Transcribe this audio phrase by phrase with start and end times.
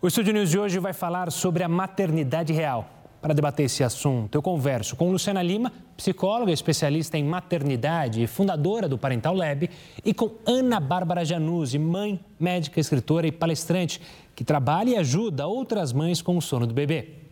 [0.00, 2.88] O Estúdio News de hoje vai falar sobre a maternidade real.
[3.20, 8.88] Para debater esse assunto, eu converso com Luciana Lima, psicóloga especialista em maternidade e fundadora
[8.88, 9.68] do Parental Lab,
[10.04, 14.00] e com Ana Bárbara Januzzi, mãe, médica, escritora e palestrante,
[14.36, 17.27] que trabalha e ajuda outras mães com o sono do bebê.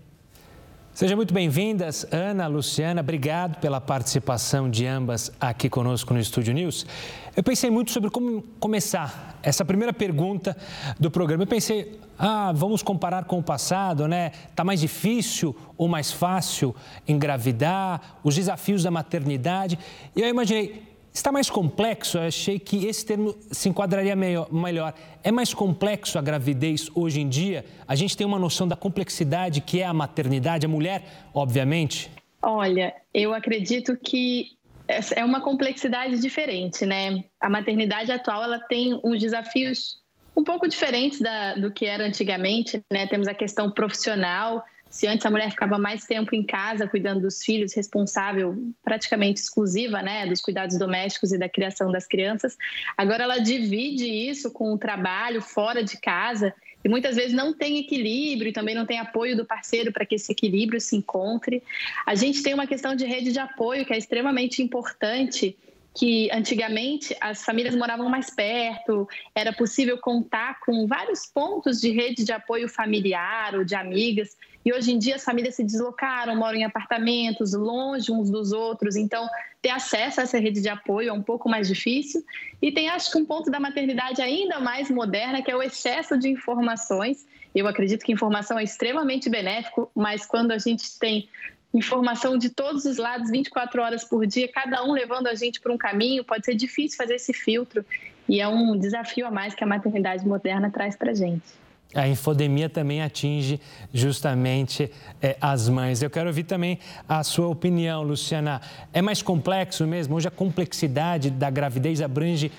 [0.96, 6.86] Sejam muito bem-vindas, Ana, Luciana, obrigado pela participação de ambas aqui conosco no Estúdio News.
[7.36, 10.56] Eu pensei muito sobre como começar essa primeira pergunta
[10.98, 11.42] do programa.
[11.42, 14.30] Eu pensei, ah, vamos comparar com o passado, né?
[14.54, 16.74] Tá mais difícil ou mais fácil
[17.06, 19.78] engravidar, os desafios da maternidade.
[20.16, 20.82] E eu imaginei,
[21.16, 24.92] Está mais complexo, eu achei que esse termo se enquadraria melhor.
[25.24, 27.64] É mais complexo a gravidez hoje em dia?
[27.88, 32.10] A gente tem uma noção da complexidade que é a maternidade, a mulher, obviamente?
[32.42, 37.24] Olha, eu acredito que é uma complexidade diferente, né?
[37.40, 40.02] A maternidade atual ela tem uns desafios
[40.36, 43.06] um pouco diferentes da, do que era antigamente, né?
[43.06, 44.62] Temos a questão profissional,
[44.96, 50.00] se antes a mulher ficava mais tempo em casa cuidando dos filhos, responsável praticamente exclusiva,
[50.00, 52.56] né, dos cuidados domésticos e da criação das crianças,
[52.96, 57.76] agora ela divide isso com o trabalho fora de casa e muitas vezes não tem
[57.76, 61.62] equilíbrio e também não tem apoio do parceiro para que esse equilíbrio se encontre.
[62.06, 65.54] A gente tem uma questão de rede de apoio que é extremamente importante
[65.94, 72.22] que antigamente as famílias moravam mais perto, era possível contar com vários pontos de rede
[72.22, 74.36] de apoio familiar ou de amigas,
[74.66, 78.96] e hoje em dia as famílias se deslocaram, moram em apartamentos, longe uns dos outros,
[78.96, 79.24] então
[79.62, 82.24] ter acesso a essa rede de apoio é um pouco mais difícil.
[82.60, 86.18] E tem, acho que, um ponto da maternidade ainda mais moderna, que é o excesso
[86.18, 87.24] de informações.
[87.54, 91.28] Eu acredito que informação é extremamente benéfico, mas quando a gente tem
[91.72, 95.70] informação de todos os lados, 24 horas por dia, cada um levando a gente por
[95.70, 97.84] um caminho, pode ser difícil fazer esse filtro.
[98.28, 101.65] E é um desafio a mais que a maternidade moderna traz para a gente.
[101.94, 103.60] A infodemia também atinge
[103.92, 104.90] justamente
[105.22, 106.02] é, as mães.
[106.02, 108.60] Eu quero ouvir também a sua opinião, Luciana.
[108.92, 110.16] É mais complexo mesmo?
[110.16, 112.52] Hoje a complexidade da gravidez abrange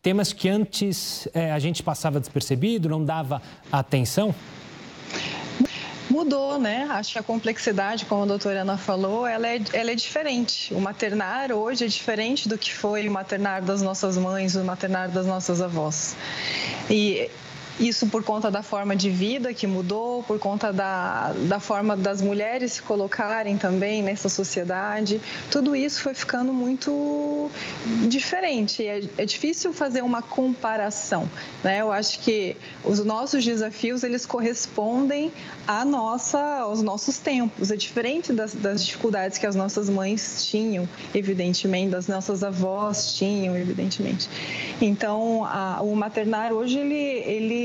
[0.00, 4.34] temas que antes é, a gente passava despercebido, não dava atenção?
[6.12, 6.86] mudou, né?
[6.90, 10.72] Acho que a complexidade, como a doutora Ana falou, ela é, ela é diferente.
[10.74, 15.10] O maternar hoje é diferente do que foi o maternar das nossas mães, o maternar
[15.10, 16.14] das nossas avós.
[16.90, 17.30] E
[17.80, 22.20] isso por conta da forma de vida que mudou, por conta da, da forma das
[22.20, 25.20] mulheres se colocarem também nessa sociedade.
[25.50, 27.50] Tudo isso foi ficando muito
[28.08, 28.86] diferente.
[28.86, 31.28] É, é difícil fazer uma comparação.
[31.64, 31.80] Né?
[31.80, 35.32] Eu acho que os nossos desafios eles correspondem
[35.66, 37.70] à nossa, aos nossos tempos.
[37.70, 43.56] É diferente das, das dificuldades que as nossas mães tinham, evidentemente, das nossas avós tinham,
[43.56, 44.28] evidentemente.
[44.80, 47.61] Então, a, o maternar hoje ele, ele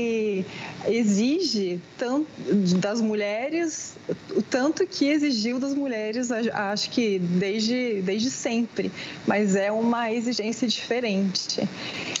[0.86, 2.28] exige tanto
[2.78, 3.96] das mulheres
[4.34, 8.90] o tanto que exigiu das mulheres, acho que desde, desde sempre,
[9.26, 11.68] mas é uma exigência diferente.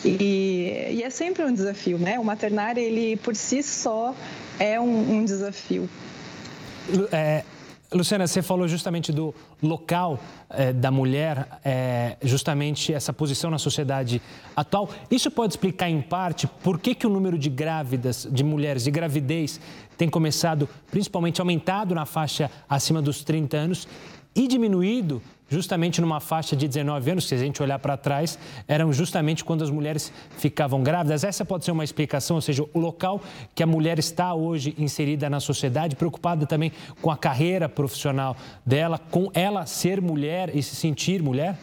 [0.04, 2.18] E, e é sempre um desafio, né?
[2.18, 4.14] O maternar, ele por si só
[4.58, 5.88] é um, um desafio.
[7.12, 7.42] É,
[7.90, 14.20] Luciana, você falou justamente do local é, da mulher, é, justamente essa posição na sociedade
[14.54, 14.90] atual.
[15.10, 18.90] Isso pode explicar, em parte, por que, que o número de grávidas, de mulheres de
[18.90, 19.58] gravidez,
[19.96, 23.88] tem começado, principalmente aumentado na faixa acima dos 30 anos
[24.38, 28.92] e diminuído justamente numa faixa de 19 anos, se a gente olhar para trás, eram
[28.92, 31.24] justamente quando as mulheres ficavam grávidas.
[31.24, 33.20] Essa pode ser uma explicação, ou seja, o local
[33.54, 38.98] que a mulher está hoje inserida na sociedade, preocupada também com a carreira profissional dela,
[39.10, 41.56] com ela ser mulher e se sentir mulher?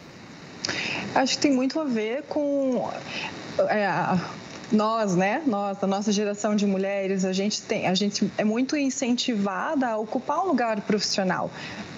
[1.14, 2.90] Acho que tem muito a ver com.
[3.68, 3.86] É,
[4.72, 8.76] nós, né, nós, a nossa geração de mulheres, a gente tem, a gente é muito
[8.76, 11.50] incentivada a ocupar um lugar profissional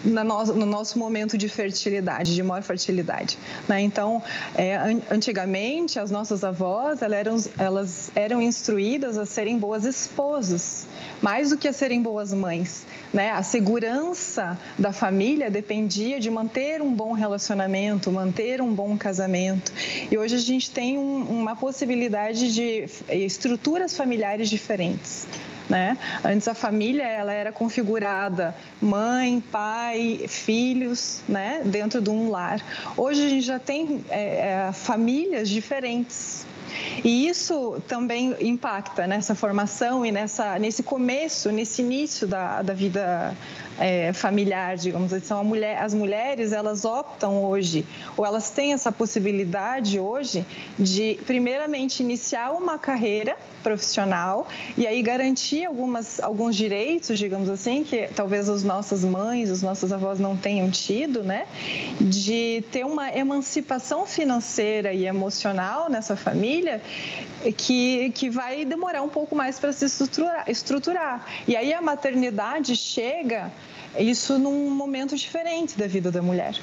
[0.04, 3.38] no nosso, no nosso momento de fertilidade, de maior fertilidade.
[3.66, 3.80] Né?
[3.80, 4.22] Então,
[4.54, 4.76] é,
[5.10, 10.86] antigamente, as nossas avós elas eram, elas eram instruídas a serem boas esposas,
[11.20, 12.86] mais do que a serem boas mães.
[13.12, 13.30] Né?
[13.30, 19.72] A segurança da família dependia de manter um bom relacionamento, manter um bom casamento.
[20.10, 25.26] E hoje a gente tem um, uma possibilidade de estruturas familiares diferentes.
[25.68, 25.98] Né?
[26.24, 31.60] Antes a família ela era configurada mãe, pai, filhos, né?
[31.62, 32.58] Dentro de um lar.
[32.96, 36.46] Hoje a gente já tem é, é, famílias diferentes.
[37.04, 43.36] E isso também impacta nessa formação e nessa, nesse começo, nesse início da, da vida
[43.78, 45.24] é, familiar, digamos assim.
[45.26, 47.86] Então, mulher, as mulheres, elas optam hoje,
[48.16, 50.44] ou elas têm essa possibilidade hoje
[50.78, 58.08] de, primeiramente, iniciar uma carreira profissional e aí garantir algumas, alguns direitos, digamos assim, que
[58.14, 61.46] talvez as nossas mães, os nossos avós não tenham tido, né?
[62.00, 66.67] De ter uma emancipação financeira e emocional nessa família
[67.56, 71.26] que, que vai demorar um pouco mais para se estruturar, estruturar.
[71.46, 73.50] E aí a maternidade chega
[73.98, 76.54] isso num momento diferente da vida da mulher,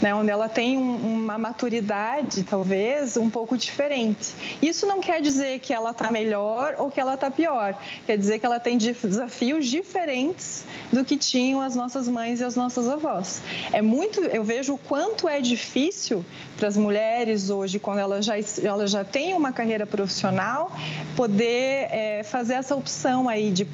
[0.00, 0.14] né?
[0.14, 4.34] onde ela tem um, uma maturidade, talvez, um pouco diferente.
[4.60, 8.38] Isso não quer dizer que ela está melhor ou que ela está pior, quer dizer
[8.38, 13.42] que ela tem desafios diferentes do que tinham as nossas mães e as nossas avós.
[13.72, 16.24] É muito, eu vejo o quanto é difícil
[16.56, 20.70] para as mulheres hoje, quando elas já, elas já têm uma carreira profissional,
[21.16, 23.66] poder é, fazer essa opção aí de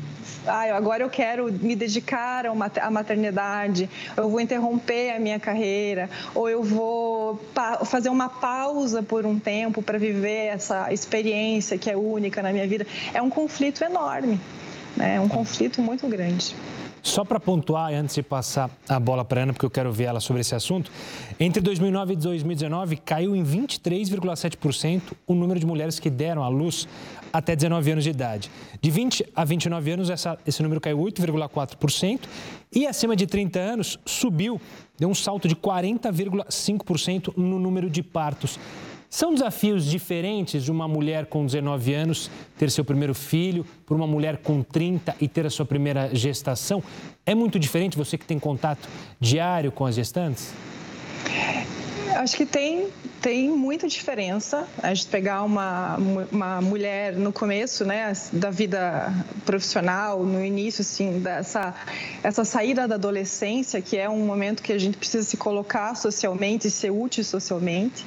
[0.46, 6.48] ah, agora eu quero me dedicar à maternidade, eu vou interromper a minha carreira, ou
[6.48, 7.40] eu vou
[7.84, 12.66] fazer uma pausa por um tempo para viver essa experiência que é única na minha
[12.66, 12.86] vida.
[13.12, 14.40] É um conflito enorme,
[14.96, 15.16] né?
[15.16, 16.54] é um conflito muito grande.
[17.02, 20.04] Só para pontuar, antes de passar a bola para a Ana, porque eu quero ver
[20.04, 20.90] ela sobre esse assunto,
[21.38, 26.86] entre 2009 e 2019 caiu em 23,7% o número de mulheres que deram à luz
[27.32, 28.50] até 19 anos de idade.
[28.80, 32.20] De 20 a 29 anos, essa, esse número caiu 8,4%
[32.72, 34.60] e acima de 30 anos subiu,
[34.98, 38.58] deu um salto de 40,5% no número de partos.
[39.10, 44.06] São desafios diferentes de uma mulher com 19 anos ter seu primeiro filho, por uma
[44.06, 46.80] mulher com 30 e ter a sua primeira gestação?
[47.26, 50.54] É muito diferente você que tem contato diário com as gestantes?
[52.14, 52.88] Acho que tem,
[53.20, 55.96] tem muita diferença a gente pegar uma,
[56.30, 59.12] uma mulher no começo né, da vida
[59.44, 61.74] profissional, no início assim, dessa
[62.22, 66.70] essa saída da adolescência, que é um momento que a gente precisa se colocar socialmente
[66.70, 68.04] ser útil socialmente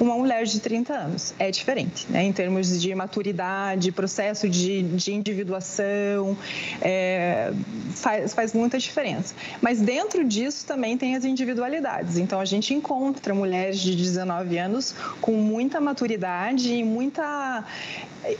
[0.00, 1.34] uma mulher de 30 anos.
[1.38, 2.22] É diferente, né?
[2.22, 6.36] em termos de maturidade, processo de, de individuação,
[6.80, 7.52] é,
[7.94, 9.34] faz, faz muita diferença.
[9.60, 12.18] Mas dentro disso também tem as individualidades.
[12.18, 17.64] Então a gente encontra mulheres de 19 anos com muita maturidade e muita.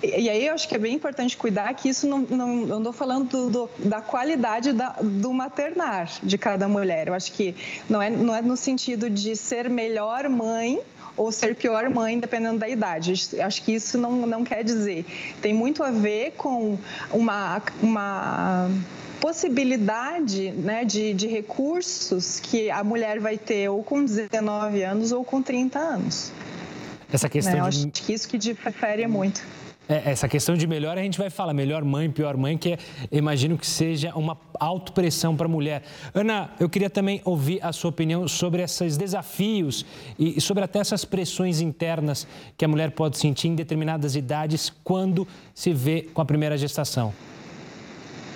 [0.03, 2.93] E aí eu acho que é bem importante cuidar que isso não, não, não estou
[2.93, 7.09] falando do, do, da qualidade da, do maternar de cada mulher.
[7.09, 7.55] Eu acho que
[7.89, 10.81] não é, não é no sentido de ser melhor mãe
[11.17, 13.13] ou ser pior mãe, dependendo da idade.
[13.41, 15.05] Acho que isso não, não quer dizer.
[15.41, 16.79] Tem muito a ver com
[17.11, 18.71] uma, uma
[19.21, 25.25] possibilidade né, de, de recursos que a mulher vai ter ou com 19 anos ou
[25.25, 26.33] com 30 anos.
[27.13, 27.71] Essa questão né?
[27.71, 27.87] De...
[27.87, 29.43] acho que isso que difere muito.
[29.89, 32.79] É, essa questão de melhor a gente vai falar, melhor mãe, pior mãe, que é,
[33.13, 35.83] imagino que seja uma autopressão para a mulher.
[36.13, 39.87] Ana, eu queria também ouvir a sua opinião sobre esses desafios
[40.19, 45.27] e sobre até essas pressões internas que a mulher pode sentir em determinadas idades quando
[45.55, 47.13] se vê com a primeira gestação.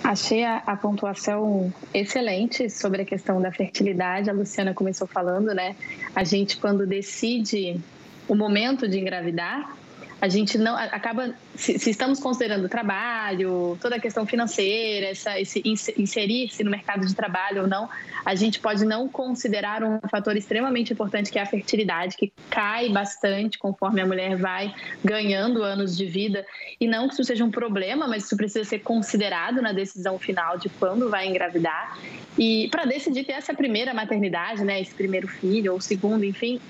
[0.05, 4.31] Achei a, a, pontuação excelente sobre a questão da fertilidade.
[4.31, 5.77] A Luciana começou falando, né?
[6.15, 7.79] A gente, quando decide
[8.27, 9.77] o momento de engravidar,
[10.21, 15.63] a gente não acaba se, se, estamos considerando trabalho, toda a questão financeira, essa, esse
[15.97, 17.89] inserir-se no mercado de trabalho ou não,
[18.25, 22.91] a gente pode não considerar um fator extremamente importante que é a fertilidade, que cai
[22.91, 26.45] bastante conforme a mulher vai ganhando anos de vida.
[26.79, 30.59] E não que isso seja um problema, mas isso precisa ser considerado na decisão final
[30.59, 31.99] de quando vai engravidar.
[32.39, 36.61] E para decidir ter essa primeira maternidade, né, esse primeiro filho ou segundo, enfim,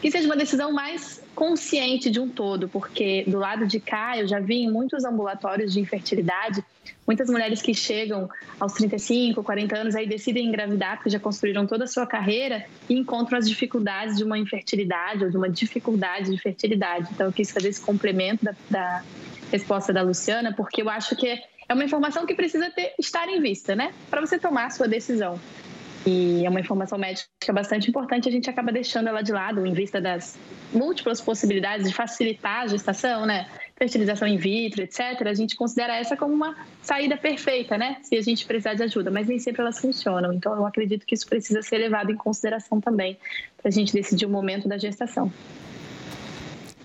[0.00, 4.26] que seja uma decisão mais consciente de um todo, porque do lado de cá eu
[4.26, 6.64] já vi em muitos ambulatórios de infertilidade
[7.06, 11.84] muitas mulheres que chegam aos 35, 40 anos aí decidem engravidar porque já construíram toda
[11.84, 16.38] a sua carreira e encontram as dificuldades de uma infertilidade ou de uma dificuldade de
[16.38, 17.08] fertilidade.
[17.12, 19.02] Então eu quis fazer esse complemento da, da
[19.50, 23.40] resposta da Luciana, porque eu acho que é uma informação que precisa ter, estar em
[23.40, 23.92] vista, né?
[24.10, 25.40] Para você tomar a sua decisão
[26.06, 29.72] e é uma informação médica bastante importante, a gente acaba deixando ela de lado em
[29.72, 30.38] vista das
[30.72, 33.48] múltiplas possibilidades de facilitar a gestação, né?
[33.76, 35.26] Fertilização in vitro, etc.
[35.26, 37.96] A gente considera essa como uma saída perfeita, né?
[38.02, 40.32] Se a gente precisar de ajuda, mas nem sempre elas funcionam.
[40.32, 43.16] Então, eu acredito que isso precisa ser levado em consideração também
[43.56, 45.32] para a gente decidir o momento da gestação.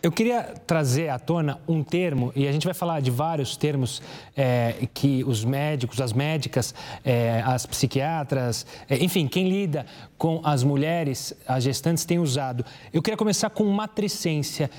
[0.01, 4.01] Eu queria trazer à tona um termo, e a gente vai falar de vários termos
[4.36, 9.86] é, que os médicos, as médicas, é, as psiquiatras, é, enfim, quem lida
[10.18, 12.65] com as mulheres, as gestantes, têm usado.
[12.94, 14.72] Eu queria começar com matricência.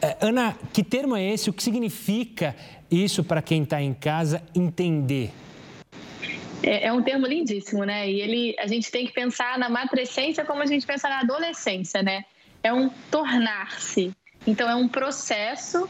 [0.00, 1.50] É, Ana, que termo é esse?
[1.50, 2.56] O que significa
[2.90, 5.32] isso para quem está em casa entender?
[6.62, 8.10] É, é, um termo lindíssimo, né?
[8.10, 12.02] E ele, a gente tem que pensar na matricência como a gente pensa na adolescência,
[12.02, 12.24] né?
[12.62, 14.14] É um tornar-se.
[14.46, 15.88] Então, é um processo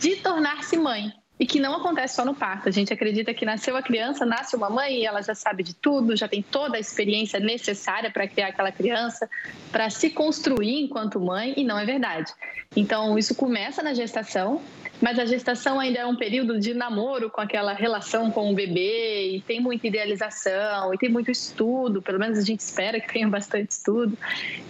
[0.00, 1.12] de tornar-se mãe.
[1.38, 2.68] E que não acontece só no parto.
[2.68, 5.74] A gente acredita que nasceu a criança, nasce uma mãe e ela já sabe de
[5.74, 9.28] tudo, já tem toda a experiência necessária para criar aquela criança,
[9.72, 12.32] para se construir enquanto mãe, e não é verdade.
[12.76, 14.62] Então, isso começa na gestação,
[15.02, 19.32] mas a gestação ainda é um período de namoro com aquela relação com o bebê,
[19.34, 23.26] e tem muita idealização, e tem muito estudo, pelo menos a gente espera que tenha
[23.26, 24.16] bastante estudo,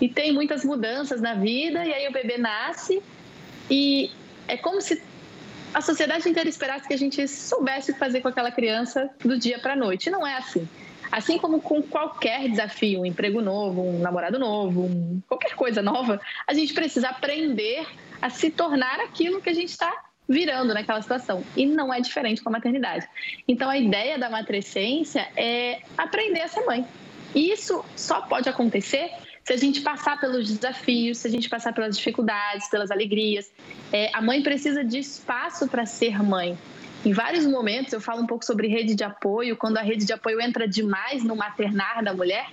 [0.01, 3.03] e tem muitas mudanças na vida, e aí o bebê nasce,
[3.71, 4.11] e
[4.47, 5.03] é como se
[5.73, 9.37] a sociedade inteira esperasse que a gente soubesse o que fazer com aquela criança do
[9.37, 10.09] dia para a noite.
[10.09, 10.69] Não é assim.
[11.11, 16.21] Assim como com qualquer desafio, um emprego novo, um namorado novo, um, qualquer coisa nova,
[16.47, 17.87] a gente precisa aprender
[18.23, 19.93] a se tornar aquilo que a gente está
[20.29, 21.45] virando naquela situação.
[21.57, 23.07] E não é diferente com a maternidade.
[23.47, 26.87] Então, a ideia da matrescência é aprender a ser mãe.
[27.35, 29.11] E isso só pode acontecer
[29.45, 33.51] se a gente passar pelos desafios, se a gente passar pelas dificuldades, pelas alegrias.
[33.93, 36.59] É, a mãe precisa de espaço para ser mãe.
[37.05, 40.13] Em vários momentos eu falo um pouco sobre rede de apoio, quando a rede de
[40.13, 42.47] apoio entra demais no maternar da mulher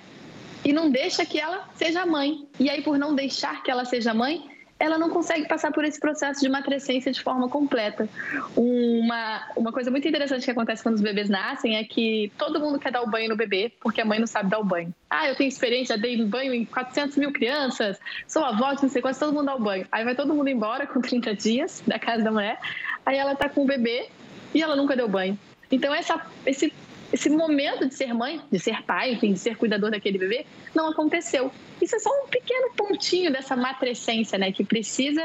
[0.66, 2.46] e não deixa que ela seja mãe.
[2.60, 4.51] E aí, por não deixar que ela seja mãe,
[4.82, 8.10] ela não consegue passar por esse processo de matrescência de forma completa.
[8.56, 12.80] Uma, uma coisa muito interessante que acontece quando os bebês nascem é que todo mundo
[12.80, 14.92] quer dar o banho no bebê, porque a mãe não sabe dar o banho.
[15.08, 19.20] Ah, eu tenho experiência, dei banho em 400 mil crianças, sou avó não sei quantos,
[19.20, 19.86] todo mundo dá o banho.
[19.92, 22.60] Aí vai todo mundo embora com 30 dias da casa da mulher,
[23.06, 24.10] aí ela tá com o bebê
[24.52, 25.38] e ela nunca deu banho.
[25.72, 26.74] Então, essa, esse
[27.12, 30.90] esse momento de ser mãe, de ser pai, enfim, de ser cuidador daquele bebê, não
[30.90, 31.52] aconteceu.
[31.82, 34.52] Isso é só um pequeno pontinho dessa matrescência, né?
[34.52, 35.22] Que precisa.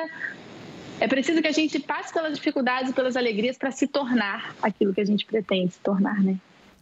[0.99, 4.95] É preciso que a gente passe pelas dificuldades e pelas alegrias para se tornar aquilo
[4.95, 6.37] que a gente pretende se tornar, né?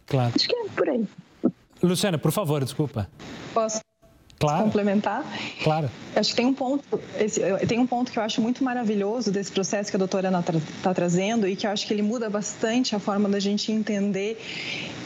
[0.07, 0.33] Claro.
[0.35, 1.05] Acho que é por aí.
[1.83, 3.09] Luciana, por favor, desculpa.
[3.53, 3.79] Posso?
[4.39, 4.63] Claro.
[4.63, 5.25] complementar.
[5.63, 5.89] Claro.
[6.15, 9.51] Acho que tem um ponto, esse, tem um ponto que eu acho muito maravilhoso desse
[9.51, 12.29] processo que a doutora Ana está tra trazendo e que eu acho que ele muda
[12.29, 14.41] bastante a forma da gente entender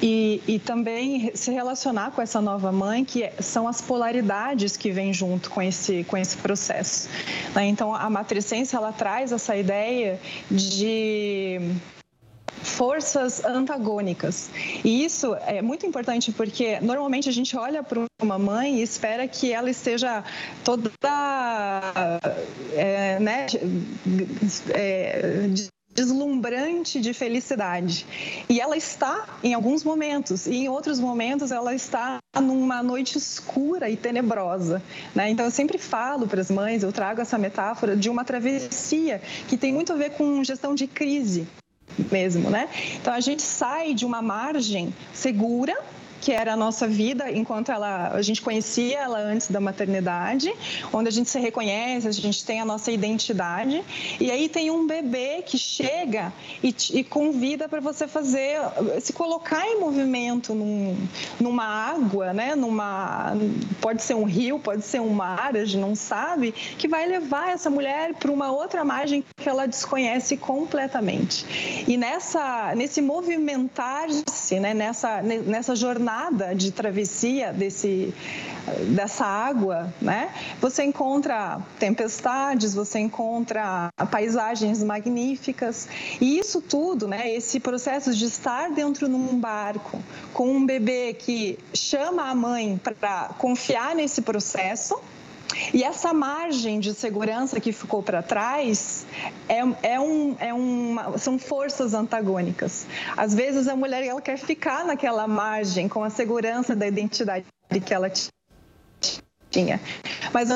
[0.02, 4.92] e, e também se relacionar com essa nova mãe, que é, são as polaridades que
[4.92, 7.10] vêm junto com esse, com esse processo.
[7.56, 7.68] Né?
[7.68, 10.20] Então, a matricência, ela traz essa ideia
[10.50, 11.60] de
[12.62, 14.50] forças antagônicas.
[14.84, 19.28] E isso é muito importante porque normalmente a gente olha para uma mãe e espera
[19.28, 20.24] que ela esteja
[20.64, 20.92] toda
[22.74, 23.48] é, né,
[24.74, 25.50] é,
[25.94, 28.06] deslumbrante de felicidade.
[28.48, 33.90] E ela está em alguns momentos, e em outros momentos ela está numa noite escura
[33.90, 34.82] e tenebrosa.
[35.14, 35.30] Né?
[35.32, 39.58] Então eu sempre falo para as mães, eu trago essa metáfora de uma travessia que
[39.58, 41.48] tem muito a ver com gestão de crise
[42.12, 42.70] mesmo, né?
[42.96, 45.78] Então a gente sai de uma margem segura
[46.22, 50.54] que era a nossa vida enquanto ela, a gente conhecia ela antes da maternidade,
[50.92, 53.84] onde a gente se reconhece, a gente tem a nossa identidade.
[54.20, 56.34] E aí tem um bebê que chega
[56.64, 58.60] e, e convida para você fazer,
[59.02, 60.98] se colocar em movimento num,
[61.40, 62.56] numa água, né?
[62.56, 63.34] Numa,
[63.82, 67.52] pode ser um rio, pode ser um mar, a gente não sabe, que vai levar
[67.52, 71.86] essa mulher para uma outra margem que ela desconhece completamente.
[71.88, 74.74] E nessa, nesse movimentar-se, né?
[74.74, 78.14] nessa, nessa jornada jornada de travessia desse,
[78.96, 80.34] dessa água, né?
[80.60, 85.88] Você encontra tempestades, você encontra paisagens magníficas
[86.20, 87.32] e isso tudo, né?
[87.32, 90.02] Esse processo de estar dentro de um barco
[90.34, 95.00] com um bebê que chama a mãe para confiar nesse processo
[95.74, 99.06] e essa margem de segurança que ficou para trás
[99.48, 99.60] é,
[99.94, 102.86] é, um, é uma, são forças antagônicas.
[103.18, 107.46] Às vezes a mulher ela quer ficar naquela margem com a segurança da identidade
[107.86, 108.12] que ela
[109.50, 109.80] tinha,
[110.34, 110.50] mas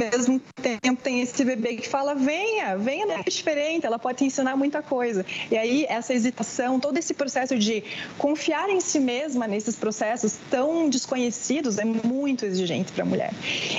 [0.00, 4.56] mesmo tempo tem esse bebê que fala venha, venha é diferente, ela pode te ensinar
[4.56, 5.24] muita coisa.
[5.50, 7.84] E aí essa hesitação, todo esse processo de
[8.16, 13.32] confiar em si mesma nesses processos tão desconhecidos é muito exigente para a mulher.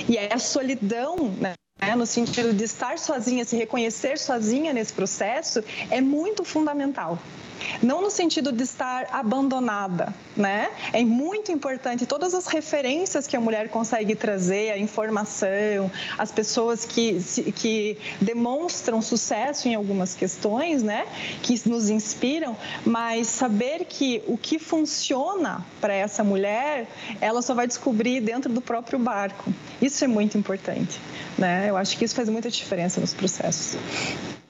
[0.08, 1.56] E a solidão, né?
[1.98, 7.18] no sentido de estar sozinha, se reconhecer sozinha nesse processo, é muito fundamental.
[7.82, 10.70] Não no sentido de estar abandonada, né?
[10.94, 16.86] É muito importante todas as referências que a mulher consegue trazer, a informação, as pessoas
[16.86, 17.22] que,
[17.56, 21.06] que demonstram sucesso em algumas questões, né?
[21.42, 26.88] Que nos inspiram, mas saber que o que funciona para essa mulher,
[27.20, 29.54] ela só vai descobrir dentro do próprio barco.
[29.82, 31.00] Isso é muito importante,
[31.38, 31.70] né?
[31.70, 33.78] Eu acho que isso faz muita diferença nos processos.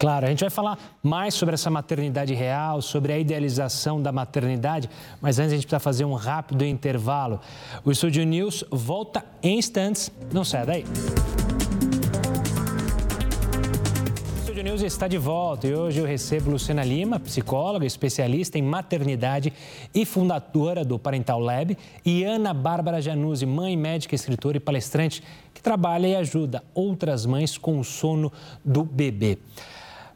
[0.01, 4.89] Claro, a gente vai falar mais sobre essa maternidade real, sobre a idealização da maternidade,
[5.21, 7.39] mas antes a gente precisa fazer um rápido intervalo.
[7.85, 10.85] O Estúdio News volta em instantes, não sai daí.
[14.33, 18.63] O Estúdio News está de volta e hoje eu recebo Luciana Lima, psicóloga, especialista em
[18.63, 19.53] maternidade
[19.93, 25.21] e fundadora do Parental Lab, e Ana Bárbara Januzzi, mãe, médica, escritora e palestrante,
[25.53, 28.33] que trabalha e ajuda outras mães com o sono
[28.65, 29.37] do bebê.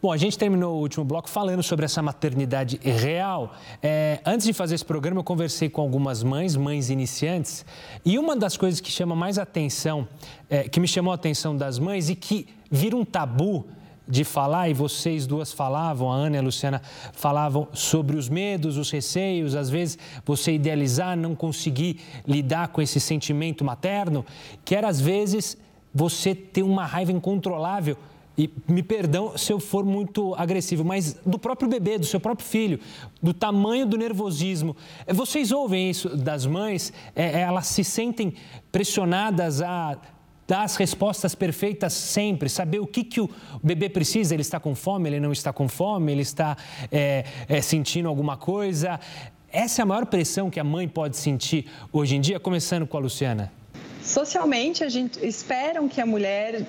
[0.01, 3.55] Bom, a gente terminou o último bloco falando sobre essa maternidade real.
[3.81, 7.65] É, antes de fazer esse programa, eu conversei com algumas mães, mães iniciantes,
[8.03, 10.07] e uma das coisas que chama mais atenção,
[10.49, 13.65] é, que me chamou a atenção das mães e que vira um tabu
[14.07, 18.77] de falar, e vocês duas falavam, a Ana e a Luciana falavam sobre os medos,
[18.77, 24.23] os receios, às vezes você idealizar, não conseguir lidar com esse sentimento materno,
[24.63, 25.57] que era às vezes
[25.93, 27.97] você ter uma raiva incontrolável
[28.37, 32.47] e me perdão se eu for muito agressivo, mas do próprio bebê, do seu próprio
[32.47, 32.79] filho,
[33.21, 34.75] do tamanho do nervosismo.
[35.07, 36.91] Vocês ouvem isso das mães?
[37.15, 38.33] É, elas se sentem
[38.71, 39.97] pressionadas a
[40.47, 43.29] dar as respostas perfeitas sempre, saber o que, que o
[43.63, 46.55] bebê precisa, ele está com fome, ele não está com fome, ele está
[46.91, 48.99] é, é, sentindo alguma coisa.
[49.49, 52.97] Essa é a maior pressão que a mãe pode sentir hoje em dia, começando com
[52.97, 53.51] a Luciana.
[54.05, 56.63] Socialmente, a gente esperam que a mulher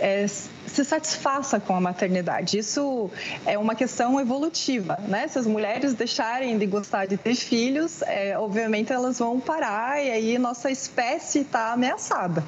[0.00, 2.58] é, se satisfaça com a maternidade.
[2.58, 3.10] Isso
[3.44, 5.28] é uma questão evolutiva, né?
[5.28, 10.10] Se as mulheres deixarem de gostar de ter filhos, é, obviamente elas vão parar e
[10.10, 12.42] aí nossa espécie está ameaçada.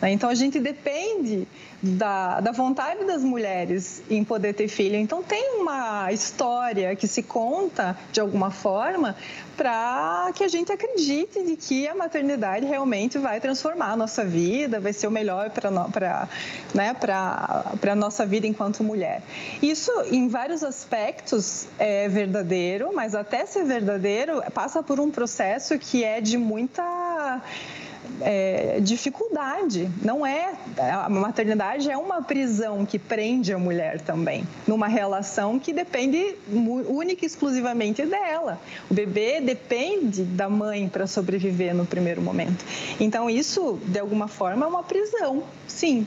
[0.00, 0.10] Né?
[0.12, 1.46] Então a gente depende
[1.82, 4.96] da, da vontade das mulheres em poder ter filho.
[4.96, 9.16] Então tem uma história que se conta de alguma forma
[9.56, 14.80] para que a gente acredite de que a maternidade realmente vai transformar a nossa vida,
[14.80, 16.28] vai ser o melhor para
[16.74, 19.22] né, a nossa vida enquanto mulher.
[19.60, 26.04] Isso, em vários aspectos, é verdadeiro, mas até ser verdadeiro, passa por um processo que
[26.04, 27.42] é de muita
[28.22, 29.90] é, dificuldade.
[30.02, 35.72] Não é a maternidade é uma prisão que prende a mulher também, numa relação que
[35.72, 36.36] depende
[36.88, 38.60] única e exclusivamente dela.
[38.90, 42.64] O bebê depende da mãe para sobreviver no primeiro momento.
[42.98, 45.42] Então isso, de alguma forma, é uma prisão.
[45.66, 46.06] Sim.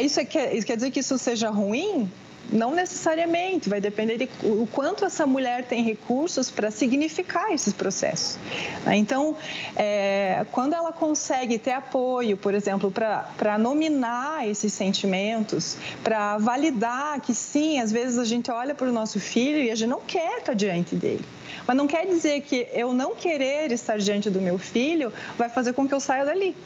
[0.00, 2.10] Isso quer, quer dizer que isso seja ruim?
[2.52, 8.38] Não necessariamente, vai depender de o quanto essa mulher tem recursos para significar esses processos.
[8.84, 8.96] Né?
[8.96, 9.36] Então,
[9.76, 17.32] é, quando ela consegue ter apoio, por exemplo, para nominar esses sentimentos, para validar que
[17.34, 20.38] sim, às vezes a gente olha para o nosso filho e a gente não quer
[20.38, 21.24] estar diante dele.
[21.66, 25.72] Mas não quer dizer que eu não querer estar diante do meu filho vai fazer
[25.72, 26.56] com que eu saia dali.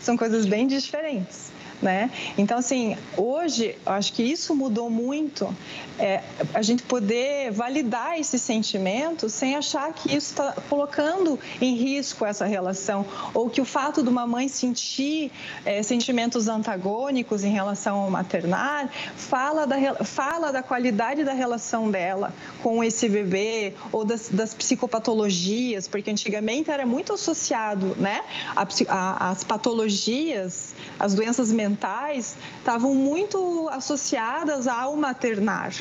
[0.00, 2.10] São coisas bem diferentes né?
[2.38, 5.54] Então, assim, hoje, acho que isso mudou muito,
[5.98, 6.22] é,
[6.54, 12.46] a gente poder validar esse sentimento sem achar que isso está colocando em risco essa
[12.46, 15.30] relação, ou que o fato de uma mãe sentir
[15.64, 22.32] é, sentimentos antagônicos em relação ao maternar fala da, fala da qualidade da relação dela
[22.62, 28.22] com esse bebê, ou das, das psicopatologias, porque antigamente era muito associado, né,
[28.56, 35.74] a, a, as patologias, as doenças mentais mentais estavam muito associadas ao maternar.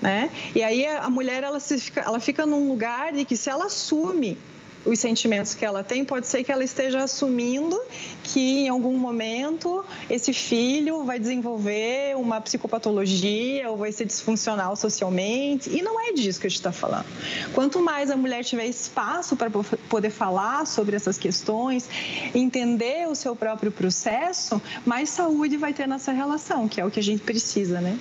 [0.00, 0.30] Né?
[0.54, 4.38] E aí a mulher ela, se ela fica num lugar de que se ela assume
[4.84, 7.80] os sentimentos que ela tem, pode ser que ela esteja assumindo
[8.24, 15.70] que em algum momento esse filho vai desenvolver uma psicopatologia ou vai ser disfuncional socialmente.
[15.70, 17.06] E não é disso que a gente está falando.
[17.52, 21.88] Quanto mais a mulher tiver espaço para poder falar sobre essas questões,
[22.34, 27.00] entender o seu próprio processo, mais saúde vai ter nessa relação, que é o que
[27.00, 27.98] a gente precisa, né?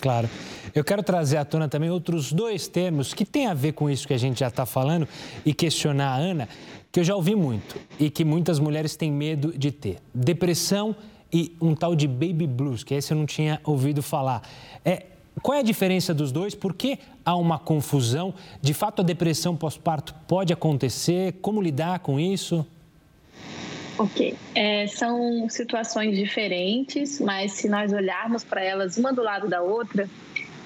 [0.00, 0.28] Claro.
[0.74, 4.06] Eu quero trazer à tona também outros dois termos que têm a ver com isso
[4.06, 5.08] que a gente já está falando
[5.44, 6.48] e questionar a Ana,
[6.90, 10.94] que eu já ouvi muito e que muitas mulheres têm medo de ter: depressão
[11.32, 14.42] e um tal de baby blues, que esse eu não tinha ouvido falar.
[14.84, 15.06] É,
[15.42, 16.54] qual é a diferença dos dois?
[16.54, 18.34] Por que há uma confusão?
[18.60, 21.34] De fato, a depressão pós-parto pode acontecer?
[21.40, 22.66] Como lidar com isso?
[23.98, 24.36] Ok.
[24.54, 30.08] É, são situações diferentes, mas se nós olharmos para elas uma do lado da outra,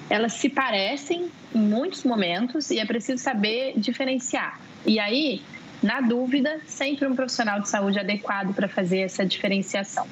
[0.09, 4.59] elas se parecem em muitos momentos e é preciso saber diferenciar.
[4.85, 5.41] E aí,
[5.81, 10.07] na dúvida, sempre um profissional de saúde adequado para fazer essa diferenciação.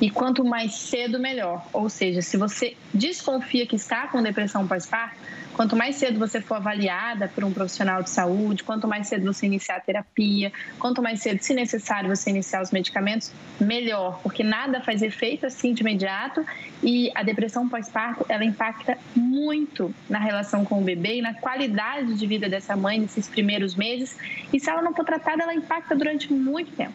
[0.00, 1.64] E quanto mais cedo, melhor.
[1.72, 5.16] Ou seja, se você desconfia que está com depressão pós-parto,
[5.54, 9.44] Quanto mais cedo você for avaliada por um profissional de saúde, quanto mais cedo você
[9.46, 14.80] iniciar a terapia, quanto mais cedo, se necessário, você iniciar os medicamentos, melhor, porque nada
[14.80, 16.44] faz efeito assim de imediato
[16.82, 22.14] e a depressão pós-parto, ela impacta muito na relação com o bebê e na qualidade
[22.14, 24.16] de vida dessa mãe nesses primeiros meses.
[24.52, 26.94] E se ela não for tratada, ela impacta durante muito tempo.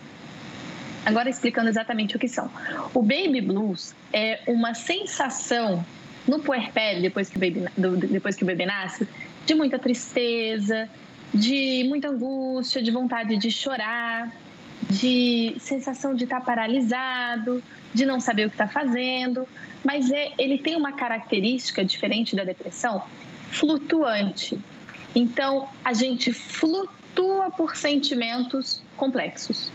[1.06, 2.52] Agora explicando exatamente o que são.
[2.94, 5.86] O baby blues é uma sensação
[6.28, 7.66] no puerpério, depois que, o bebê,
[8.10, 9.08] depois que o bebê nasce,
[9.46, 10.90] de muita tristeza,
[11.34, 14.32] de muita angústia, de vontade de chorar,
[14.90, 17.64] de sensação de estar paralisado,
[17.94, 19.48] de não saber o que está fazendo.
[19.84, 23.04] Mas é, ele tem uma característica diferente da depressão,
[23.52, 24.60] flutuante.
[25.16, 29.72] Então, a gente flutua por sentimentos complexos.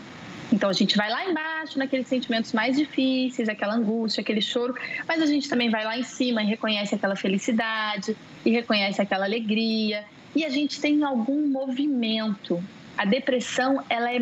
[0.53, 4.75] Então a gente vai lá embaixo naqueles sentimentos mais difíceis, aquela angústia, aquele choro,
[5.09, 9.25] mas a gente também vai lá em cima e reconhece aquela felicidade e reconhece aquela
[9.25, 10.05] alegria.
[10.37, 12.63] E a gente tem algum movimento.
[12.97, 14.21] A depressão ela é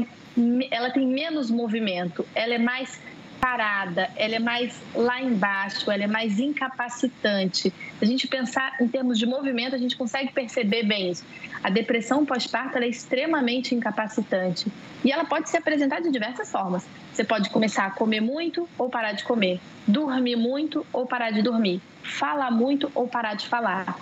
[0.71, 3.01] ela tem menos movimento, ela é mais
[3.41, 7.73] parada, ela é mais lá embaixo, ela é mais incapacitante.
[8.01, 11.25] A gente pensar em termos de movimento, a gente consegue perceber bem isso.
[11.65, 14.71] A depressão pós-parto é extremamente incapacitante
[15.05, 16.87] e ela pode se apresentar de diversas formas.
[17.13, 21.43] Você pode começar a comer muito ou parar de comer, dormir muito ou parar de
[21.43, 23.99] dormir, falar muito ou parar de falar.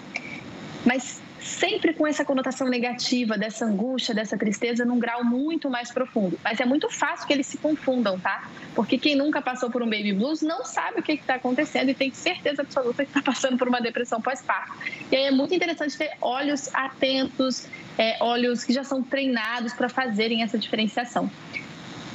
[0.88, 6.40] Mas sempre com essa conotação negativa, dessa angústia, dessa tristeza, num grau muito mais profundo.
[6.42, 8.48] Mas é muito fácil que eles se confundam, tá?
[8.74, 11.94] Porque quem nunca passou por um baby blues não sabe o que está acontecendo e
[11.94, 14.72] tem certeza absoluta que está passando por uma depressão pós-parto.
[15.12, 17.66] E aí é muito interessante ter olhos atentos,
[17.98, 21.31] é, olhos que já são treinados para fazerem essa diferenciação.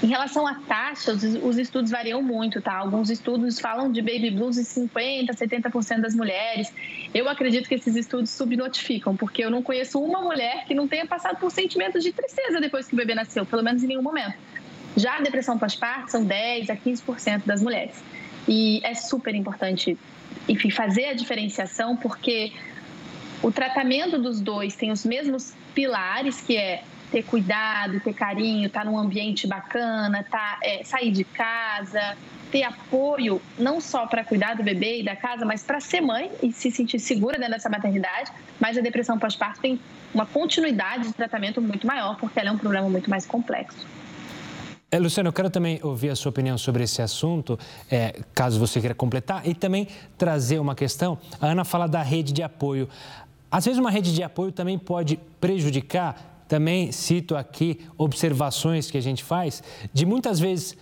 [0.04, 2.74] Em relação à taxa, os, os, estudos variam muito, tá?
[2.74, 6.74] Alguns estudos falam de baby blues em 50%, 70% das mulheres.
[7.14, 11.06] Eu acredito que esses estudos subnotificam, porque eu não conheço uma mulher que não tenha
[11.06, 14.36] passado por sentimentos de tristeza depois que o bebê nasceu, pelo menos em nenhum momento.
[14.98, 18.04] Já a depressão pós-parto são 10% a 15% das mulheres.
[18.46, 19.98] E é super importante,
[20.50, 22.52] enfim, fazer a diferenciação, porque
[23.42, 28.84] o tratamento dos dois tem os mesmos pilares, que é ter cuidado, ter carinho, estar
[28.84, 32.18] tá num ambiente bacana, tá, é, sair de casa,
[32.52, 36.32] ter apoio não só para cuidar do bebê e da casa, mas para ser mãe
[36.42, 38.32] e se sentir segura dentro dessa maternidade.
[38.60, 39.80] Mas a depressão pós-parto tem
[40.12, 43.86] uma continuidade de tratamento muito maior, porque ela é um problema muito mais complexo.
[44.90, 47.60] É, Luciano, eu quero também ouvir a sua opinião sobre esse assunto,
[47.92, 51.20] é, caso você queira completar, e também trazer uma questão.
[51.40, 52.90] A Ana fala da rede de apoio.
[53.52, 59.02] Às vezes, uma rede de apoio também pode prejudicar também cito aqui observações que a
[59.02, 60.78] gente faz de muitas vezes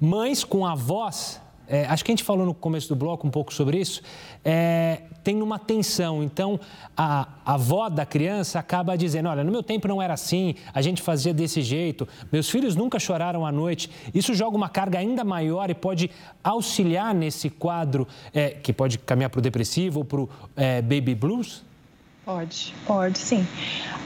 [0.00, 1.40] mães com avós.
[1.68, 4.00] É, acho que a gente falou no começo do bloco um pouco sobre isso.
[4.44, 6.22] É, tem uma tensão.
[6.22, 6.60] Então,
[6.96, 10.80] a, a avó da criança acaba dizendo: Olha, no meu tempo não era assim, a
[10.80, 13.90] gente fazia desse jeito, meus filhos nunca choraram à noite.
[14.14, 16.08] Isso joga uma carga ainda maior e pode
[16.44, 21.16] auxiliar nesse quadro é, que pode caminhar para o depressivo ou para o é, baby
[21.16, 21.65] blues?
[22.26, 23.46] Pode, pode sim.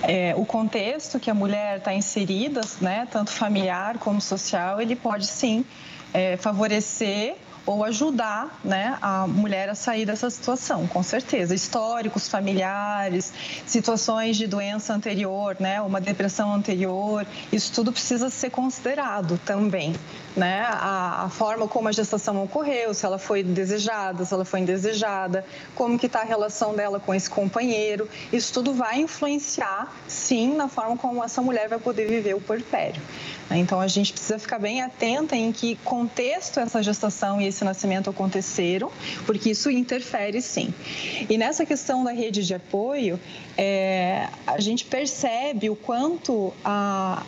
[0.03, 5.27] É, o contexto que a mulher está inserida, né, tanto familiar como social, ele pode
[5.27, 5.65] sim
[6.13, 11.55] é, favorecer ou ajudar né, a mulher a sair dessa situação, com certeza.
[11.55, 13.33] Históricos familiares,
[13.65, 19.95] situações de doença anterior, né, uma depressão anterior, isso tudo precisa ser considerado também.
[20.37, 20.61] Né?
[20.61, 25.45] A, a forma como a gestação ocorreu, se ela foi desejada, se ela foi indesejada,
[25.75, 30.69] como que está a relação dela com esse companheiro, isso tudo vai influenciar, sim, na
[30.69, 33.03] forma como essa mulher vai poder viver o puerpério.
[33.51, 38.09] Então a gente precisa ficar bem atenta em que contexto essa gestação e esse nascimento
[38.09, 38.91] aconteceram,
[39.27, 40.73] porque isso interfere sim.
[41.29, 43.19] E nessa questão da rede de apoio,
[43.59, 47.23] é, a gente percebe o quanto a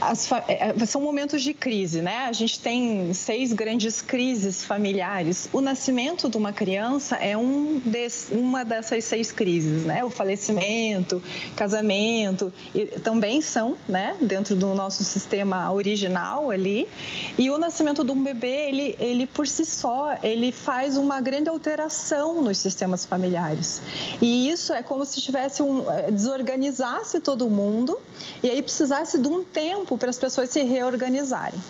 [0.00, 2.26] as, é, é, são momentos de crise, né?
[2.26, 5.48] A gente tem seis grandes crises familiares.
[5.52, 10.04] O nascimento de uma criança é um des, uma dessas seis crises, né?
[10.04, 11.22] O falecimento,
[11.56, 12.52] casamento,
[13.02, 14.16] também são, né?
[14.20, 16.88] Dentro do nosso sistema original ali.
[17.38, 21.48] E o nascimento de um bebê, ele, ele por si só, ele faz uma grande
[21.48, 23.80] alteração nos sistemas familiares.
[24.20, 27.98] E isso é como se tivesse um, é, desorganizasse todo mundo
[28.42, 31.60] e aí precisasse de um tempo tempo para as pessoas se reorganizarem.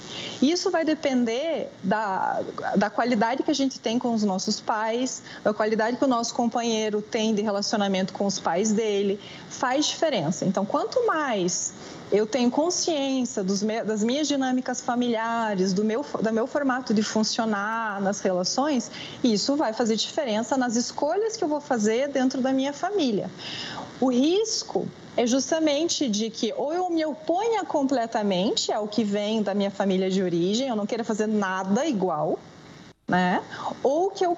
[0.40, 2.40] Isso vai depender da,
[2.76, 6.34] da qualidade que a gente tem com os nossos pais, da qualidade que o nosso
[6.34, 9.18] companheiro tem de relacionamento com os pais dele.
[9.48, 10.44] Faz diferença.
[10.44, 11.74] Então, quanto mais
[12.12, 18.00] eu tenho consciência dos das minhas dinâmicas familiares, do meu, do meu formato de funcionar
[18.00, 18.90] nas relações,
[19.22, 23.28] isso vai fazer diferença nas escolhas que eu vou fazer dentro da minha família.
[24.04, 24.86] O risco
[25.16, 30.10] é justamente de que ou eu me oponha completamente ao que vem da minha família
[30.10, 32.38] de origem, eu não queira fazer nada igual,
[33.08, 33.42] né?
[33.82, 34.36] Ou que eu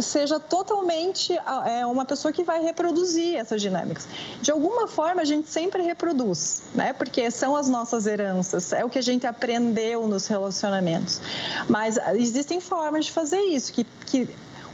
[0.00, 1.32] seja totalmente
[1.66, 4.06] é, uma pessoa que vai reproduzir essas dinâmicas.
[4.40, 6.92] De alguma forma, a gente sempre reproduz, né?
[6.92, 11.20] Porque são as nossas heranças, é o que a gente aprendeu nos relacionamentos.
[11.68, 14.28] Mas existem formas de fazer isso, que, que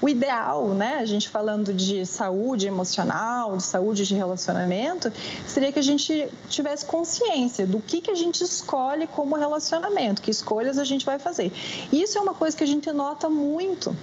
[0.05, 5.11] o ideal, né, a gente falando de saúde emocional, de saúde de relacionamento,
[5.47, 10.31] seria que a gente tivesse consciência do que, que a gente escolhe como relacionamento, que
[10.31, 11.51] escolhas a gente vai fazer.
[11.91, 13.97] Isso é uma coisa que a gente nota muito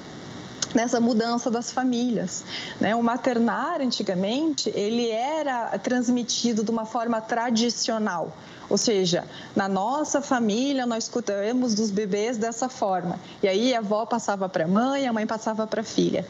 [0.74, 2.44] nessa mudança das famílias.
[2.80, 2.96] Né?
[2.96, 8.36] O maternar, antigamente, ele era transmitido de uma forma tradicional.
[8.72, 13.20] Ou seja, na nossa família nós escutamos dos bebês dessa forma.
[13.44, 16.26] E aí a avó passava para a mãe, a mãe passava para a filha.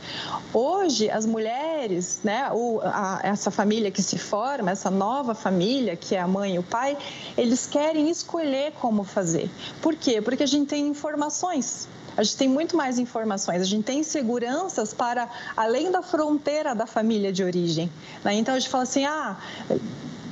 [0.51, 6.15] Hoje as mulheres, né, o, a, essa família que se forma, essa nova família que
[6.15, 6.97] é a mãe e o pai,
[7.37, 9.47] eles querem escolher como fazer.
[9.79, 10.19] Por quê?
[10.19, 14.93] Porque a gente tem informações a gente tem muito mais informações, a gente tem seguranças
[14.93, 17.89] para além da fronteira da família de origem.
[18.21, 18.33] Né?
[18.33, 19.37] Então a gente fala assim: ah,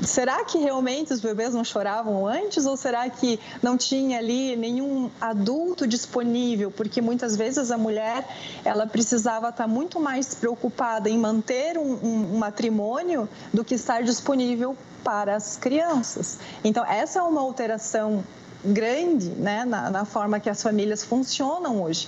[0.04, 5.10] será que realmente os bebês não choravam antes ou será que não tinha ali nenhum
[5.20, 6.72] adulto disponível?
[6.72, 8.28] Porque muitas vezes a mulher
[8.64, 14.04] ela precisava estar muito mais preocupada em manter um, um, um matrimônio do que estar
[14.04, 16.40] disponível para as crianças.
[16.64, 18.24] Então essa é uma alteração
[18.64, 22.08] grande né, na, na, forma que as famílias funcionam hoje.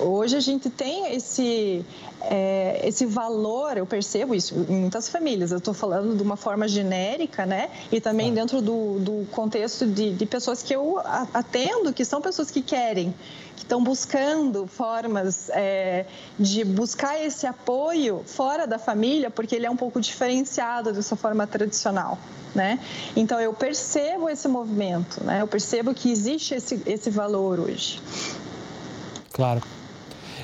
[0.00, 1.84] Hoje a gente tem esse,
[2.22, 6.66] é, esse valor, eu percebo isso em muitas famílias, eu estou falando de uma forma
[6.66, 7.70] genérica, né?
[7.92, 11.00] E também dentro do, do contexto de, de pessoas que eu
[11.32, 16.06] atendo, que são pessoas que querem que estão buscando formas é,
[16.38, 21.46] de buscar esse apoio fora da família, porque ele é um pouco diferenciado dessa forma
[21.46, 22.18] tradicional
[22.54, 22.78] né?
[23.16, 25.42] Então eu percebo esse movimento, né?
[25.42, 28.00] Eu percebo que existe esse, esse valor hoje.
[29.32, 29.60] Claro.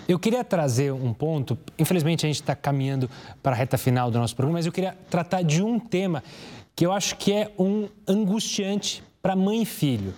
[0.08, 3.08] Eu queria trazer um ponto, infelizmente a gente está caminhando
[3.40, 6.24] para a reta final do nosso programa, mas eu queria tratar de um tema
[6.74, 10.12] que eu acho que é um angustiante para mãe e filho,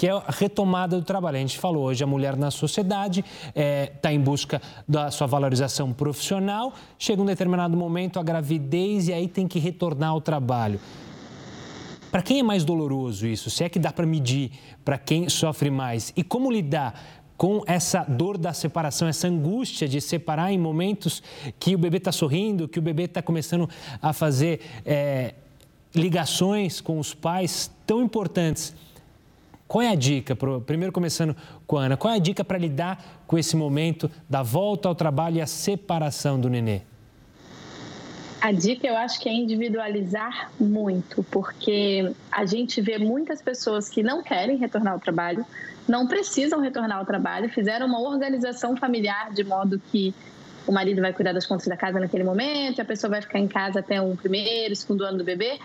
[0.00, 1.36] que é a retomada do trabalho.
[1.36, 5.26] A gente falou hoje, a mulher na sociedade está é, tá em busca da sua
[5.26, 10.80] valorização profissional, chega um determinado momento, a gravidez, e aí tem que retornar ao trabalho.
[12.10, 13.50] Para quem é mais doloroso isso?
[13.50, 16.14] Se é que dá para medir para quem sofre mais?
[16.16, 16.98] E como lidar
[17.36, 21.22] com essa dor da separação, essa angústia de separar em momentos
[21.58, 23.68] que o bebê está sorrindo, que o bebê está começando
[24.00, 25.34] a fazer é,
[25.94, 28.74] ligações com os pais tão importantes?
[29.70, 30.34] Qual é a dica,
[30.66, 34.42] primeiro começando com a Ana, qual é a dica para lidar com esse momento da
[34.42, 36.80] volta ao trabalho e a separação do nenê?
[38.40, 44.02] A dica eu acho que é individualizar muito, porque a gente vê muitas pessoas que
[44.02, 45.46] não querem retornar ao trabalho,
[45.86, 50.12] não precisam retornar ao trabalho, fizeram uma organização familiar de modo que
[50.66, 53.46] o marido vai cuidar das contas da casa naquele momento, a pessoa vai ficar em
[53.46, 55.60] casa até o primeiro, segundo ano do bebê,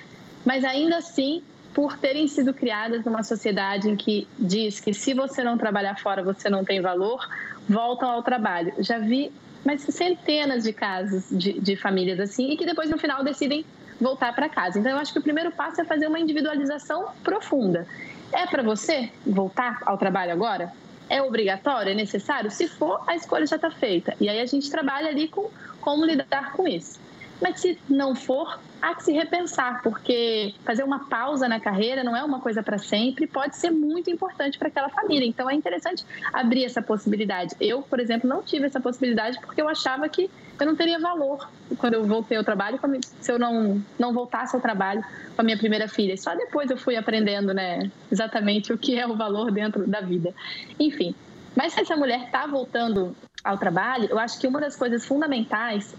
[0.46, 1.41] mas ainda assim,
[1.76, 6.24] por terem sido criadas numa sociedade em que diz que se você não trabalhar fora
[6.24, 7.30] você não tem valor,
[7.68, 8.74] voltam ao trabalho.
[8.80, 9.32] Já vi
[9.66, 13.66] mas centenas de casos de, de famílias assim e que depois no final decidem
[14.00, 14.80] voltar para casa.
[14.80, 17.86] Então eu acho que o primeiro passo é fazer uma individualização profunda.
[18.32, 20.72] É para você voltar ao trabalho agora?
[21.10, 21.92] É obrigatório?
[21.92, 22.50] É necessário?
[22.52, 24.16] Se for, a escolha já está feita.
[24.22, 25.50] E aí a gente trabalha ali com
[25.82, 27.00] como lidar com isso.
[27.41, 32.15] Mas se não for, há que se repensar, porque fazer uma pausa na carreira não
[32.15, 35.28] é uma coisa para sempre, pode ser muito importante para aquela família.
[35.28, 37.56] Então é interessante abrir essa possibilidade.
[37.60, 41.50] Eu, por exemplo, não tive essa possibilidade porque eu achava que eu não teria valor
[41.78, 42.80] quando eu voltei ao trabalho,
[43.19, 45.04] se eu não, não voltasse ao trabalho
[45.36, 46.15] com a minha primeira filha.
[46.15, 50.34] Só depois eu fui aprendendo, né, exatamente o que é o valor dentro da vida.
[50.80, 51.13] Enfim,
[51.56, 55.93] mas se essa mulher está voltando ao trabalho, eu acho que uma das coisas fundamentais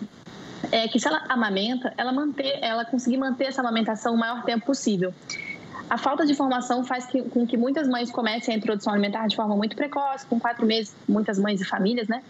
[0.73, 4.67] é que se ela amamenta, ela manter, ela conseguir manter essa amamentação o maior tempo
[4.67, 5.15] possível.
[5.89, 9.37] A falta de informação faz que, com que muitas mães comecem a introdução alimentar de
[9.37, 12.23] forma muito precoce, com quatro meses, muitas mães e famílias, né?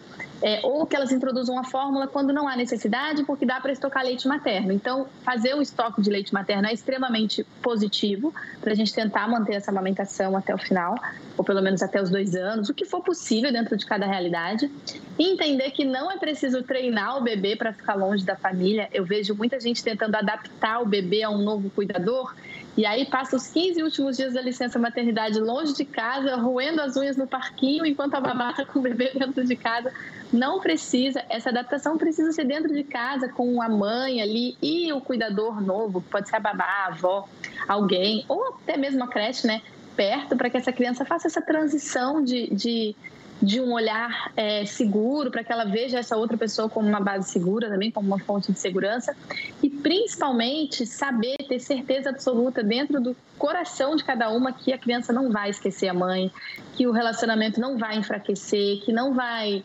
[0.43, 4.05] É, ou que elas introduzam a fórmula quando não há necessidade, porque dá para estocar
[4.05, 4.71] leite materno.
[4.73, 9.55] Então, fazer o estoque de leite materno é extremamente positivo para a gente tentar manter
[9.55, 10.95] essa amamentação até o final,
[11.39, 14.71] ou pelo menos até os dois anos, o que for possível dentro de cada realidade.
[15.19, 18.91] E entender que não é preciso treinar o bebê para ficar longe da família.
[18.93, 22.35] Eu vejo muita gente tentando adaptar o bebê a um novo cuidador
[22.77, 26.97] e aí passa os 15 últimos dias da licença maternidade longe de casa, roendo as
[26.97, 29.91] unhas no parquinho, enquanto a babá com o bebê dentro de casa.
[30.31, 35.01] Não precisa, essa adaptação precisa ser dentro de casa, com a mãe ali e o
[35.01, 37.29] cuidador novo, pode ser a babá, a avó,
[37.67, 39.63] alguém, ou até mesmo a creche, né?
[39.95, 42.95] Perto, para que essa criança faça essa transição de, de
[43.41, 47.31] de um olhar é, seguro, para que ela veja essa outra pessoa como uma base
[47.31, 49.15] segura também, como uma fonte de segurança,
[49.63, 55.13] e principalmente saber, ter certeza absoluta dentro do coração de cada uma que a criança
[55.13, 56.31] não vai esquecer a mãe,
[56.75, 59.63] que o relacionamento não vai enfraquecer, que não vai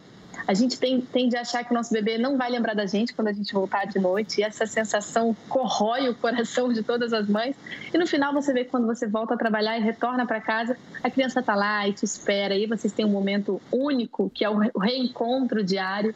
[0.47, 3.27] a gente tem, a achar que o nosso bebê não vai lembrar da gente quando
[3.27, 7.55] a gente voltar de noite, e essa sensação corrói o coração de todas as mães.
[7.93, 10.77] E no final você vê que quando você volta a trabalhar e retorna para casa,
[11.03, 14.49] a criança está lá e te espera, e vocês têm um momento único, que é
[14.49, 16.13] o reencontro diário.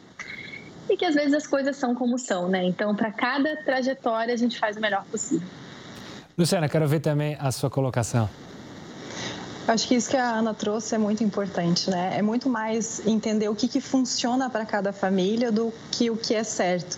[0.88, 2.62] E que às vezes as coisas são como são, né?
[2.62, 5.48] Então, para cada trajetória, a gente faz o melhor possível.
[6.38, 8.30] Luciana, quero ver também a sua colocação.
[9.68, 12.16] Acho que isso que a Ana trouxe é muito importante, né?
[12.16, 16.36] É muito mais entender o que, que funciona para cada família do que o que
[16.36, 16.96] é certo.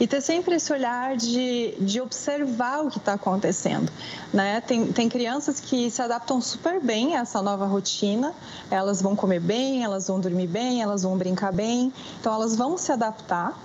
[0.00, 3.88] E ter sempre esse olhar de, de observar o que está acontecendo,
[4.34, 4.60] né?
[4.60, 8.34] Tem, tem crianças que se adaptam super bem a essa nova rotina,
[8.68, 12.76] elas vão comer bem, elas vão dormir bem, elas vão brincar bem, então elas vão
[12.76, 13.56] se adaptar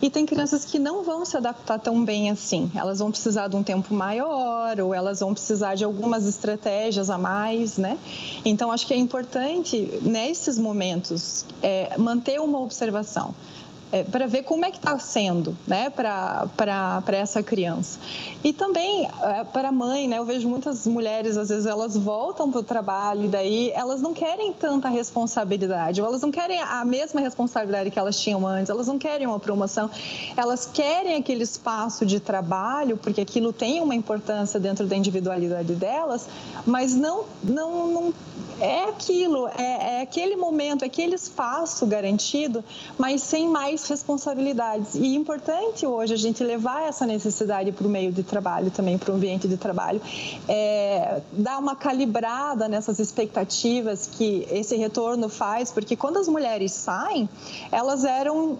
[0.00, 2.70] e tem crianças que não vão se adaptar tão bem assim.
[2.74, 7.18] Elas vão precisar de um tempo maior ou elas vão precisar de algumas estratégias a
[7.18, 7.98] mais, né?
[8.44, 13.34] Então, acho que é importante, nesses momentos, é, manter uma observação
[13.90, 16.48] é, para ver como é que está sendo né, para
[17.12, 17.98] essa criança.
[18.44, 22.50] E também é, para a mãe, né, eu vejo muitas mulheres, às vezes, elas voltam
[22.50, 27.20] para o trabalho e daí elas não querem tanta responsabilidade, elas não querem a mesma
[27.20, 29.90] responsabilidade que elas tinham antes, elas não querem uma promoção,
[30.36, 36.28] elas querem aquele espaço de trabalho, porque aquilo tem uma importância dentro da individualidade delas,
[36.66, 38.14] mas não, não, não
[38.60, 42.64] é aquilo, é, é aquele momento, é aquele espaço garantido,
[42.96, 44.94] mas sem mais responsabilidades.
[44.94, 48.98] E é importante hoje a gente levar essa necessidade para o meio de trabalho também,
[48.98, 50.00] para o ambiente de trabalho,
[50.48, 57.28] é, dar uma calibrada nessas expectativas que esse retorno faz, porque quando as mulheres saem,
[57.70, 58.58] elas eram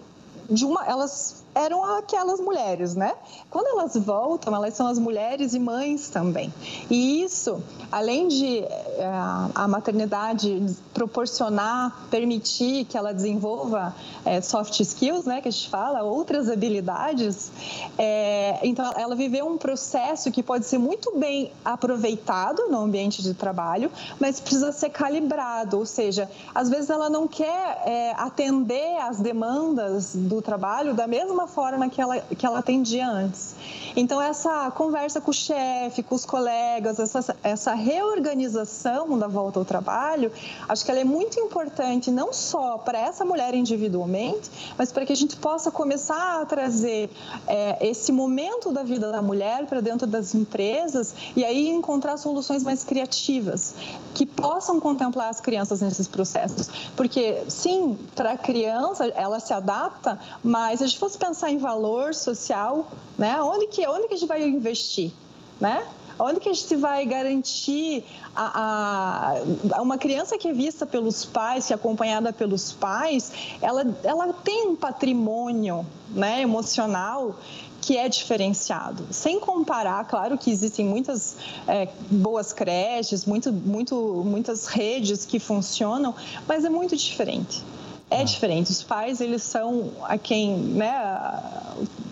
[0.49, 3.15] de uma, elas eram aquelas mulheres, né?
[3.51, 6.55] Quando elas voltam, elas são as mulheres e mães também.
[6.89, 9.11] E isso, além de eh,
[9.55, 13.95] a maternidade proporcionar, permitir que ela desenvolva
[14.25, 17.51] é, soft skills, né, que a gente fala, outras habilidades,
[17.97, 23.35] é, então ela viveu um processo que pode ser muito bem aproveitado no ambiente de
[23.35, 23.91] trabalho,
[24.21, 30.15] mas precisa ser calibrado, ou seja, às vezes ela não quer é, atender às demandas
[30.15, 33.57] do trabalho da mesma forma que ela, que ela atendia antes.
[33.97, 39.65] Então, essa conversa com o chefe, com os colegas, essa, essa reorganização da volta ao
[39.65, 40.31] trabalho,
[40.69, 45.13] acho que ela é muito importante não só para essa mulher individualmente, mas para que
[45.13, 47.11] a gente possa começar a trazer
[47.47, 52.63] é, esse momento da vida da mulher para dentro das empresas e aí encontrar soluções
[52.63, 53.75] mais criativas
[54.15, 56.69] que possam contemplar as crianças nesses processos.
[56.97, 61.59] Porque, sim, para a criança, ela se adapta, mas se a gente fosse pensar em
[61.59, 65.13] valor social, né, onde que, onde que a gente vai investir?
[65.61, 65.87] Né?
[66.19, 69.35] Onde que a gente vai garantir a,
[69.73, 74.33] a, uma criança que é vista pelos pais, que é acompanhada pelos pais, ela, ela
[74.33, 77.37] tem um patrimônio né, emocional
[77.81, 79.07] que é diferenciado.
[79.13, 81.37] Sem comparar, claro que existem muitas
[81.69, 83.95] é, boas creches, muito, muito,
[84.27, 86.15] muitas redes que funcionam,
[86.47, 87.63] mas é muito diferente
[88.11, 88.25] é ah.
[88.25, 88.71] diferente.
[88.71, 91.43] Os pais, eles são a quem, né,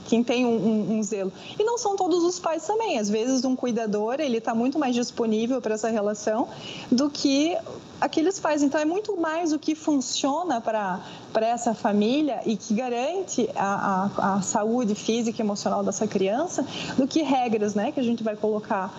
[0.06, 1.32] quem tem um, um, um, zelo.
[1.58, 2.98] E não são todos os pais também.
[2.98, 6.48] Às vezes, um cuidador, ele está muito mais disponível para essa relação
[6.90, 7.56] do que
[8.00, 8.62] aqueles pais.
[8.62, 11.00] Então, é muito mais o que funciona para
[11.34, 17.06] essa família e que garante a, a, a saúde física e emocional dessa criança do
[17.06, 18.92] que regras, né, que a gente vai colocar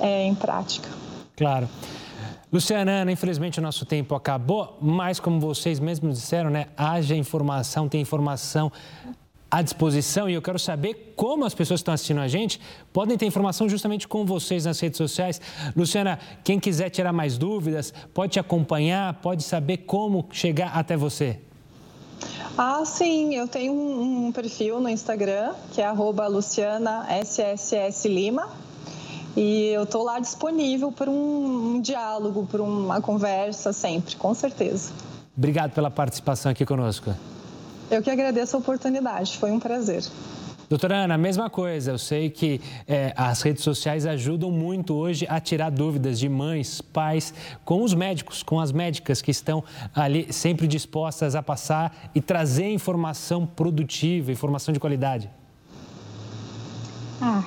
[0.00, 0.88] é, em prática.
[1.36, 1.68] Claro.
[2.52, 7.88] Luciana, Ana, infelizmente o nosso tempo acabou, mas como vocês mesmos disseram, né, haja informação,
[7.88, 8.70] tem informação
[9.50, 12.60] à disposição e eu quero saber como as pessoas que estão assistindo a gente
[12.92, 15.40] podem ter informação justamente com vocês nas redes sociais.
[15.74, 21.40] Luciana, quem quiser tirar mais dúvidas, pode te acompanhar, pode saber como chegar até você.
[22.56, 28.65] Ah, sim, eu tenho um, um perfil no Instagram que é lucianasssslima
[29.36, 34.92] e eu estou lá disponível para um, um diálogo, para uma conversa sempre, com certeza.
[35.36, 37.14] Obrigado pela participação aqui conosco.
[37.90, 40.02] Eu que agradeço a oportunidade, foi um prazer.
[40.68, 41.92] Doutora Ana, mesma coisa.
[41.92, 46.80] Eu sei que é, as redes sociais ajudam muito hoje a tirar dúvidas de mães,
[46.80, 47.32] pais,
[47.64, 49.62] com os médicos, com as médicas que estão
[49.94, 55.30] ali sempre dispostas a passar e trazer informação produtiva, informação de qualidade.
[57.22, 57.44] Ah,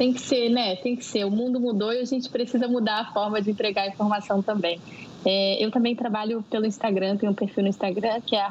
[0.00, 0.76] tem que ser, né?
[0.76, 1.26] Tem que ser.
[1.26, 4.80] O mundo mudou e a gente precisa mudar a forma de entregar a informação também.
[5.26, 8.42] É, eu também trabalho pelo Instagram, tenho um perfil no Instagram que é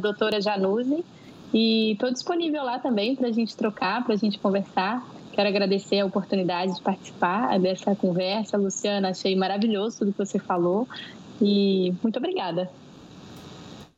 [0.00, 1.04] doutora Januse
[1.52, 5.04] e estou disponível lá também para a gente trocar, para a gente conversar.
[5.32, 8.56] Quero agradecer a oportunidade de participar dessa conversa.
[8.56, 10.86] Luciana, achei maravilhoso tudo que você falou
[11.40, 12.70] e muito obrigada.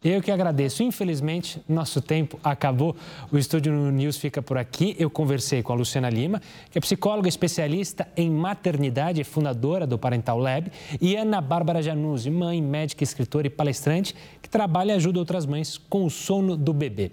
[0.04, 0.82] Eu que agradeço.
[0.82, 2.94] Infelizmente, nosso tempo acabou.
[3.32, 4.94] O Estúdio News fica por aqui.
[4.98, 9.98] Eu conversei com a Luciana Lima, que é psicóloga especialista em maternidade e fundadora do
[9.98, 15.18] Parental Lab, e Ana Bárbara Januzzi, mãe, médica, escritora e palestrante, que trabalha e ajuda
[15.18, 17.10] outras mães com o sono do bebê.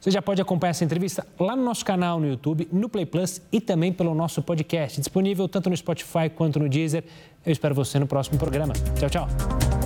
[0.00, 3.40] Você já pode acompanhar essa entrevista lá no nosso canal no YouTube, no Play Plus
[3.50, 7.02] e também pelo nosso podcast, disponível tanto no Spotify quanto no Deezer.
[7.44, 8.74] Eu espero você no próximo programa.
[8.98, 9.83] Tchau, tchau.